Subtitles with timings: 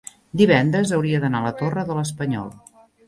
[0.39, 2.51] divendres hauria d'anar a la Torre de l'Espanyol.